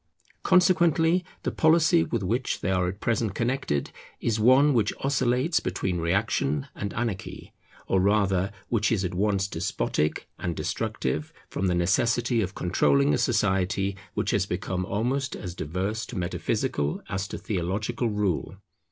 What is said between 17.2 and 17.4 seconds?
to